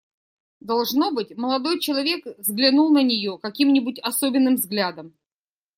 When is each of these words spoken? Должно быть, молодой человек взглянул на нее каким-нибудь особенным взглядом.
Должно 0.61 1.11
быть, 1.11 1.37
молодой 1.37 1.79
человек 1.79 2.25
взглянул 2.39 2.89
на 2.89 3.03
нее 3.03 3.37
каким-нибудь 3.37 3.99
особенным 3.99 4.55
взглядом. 4.55 5.13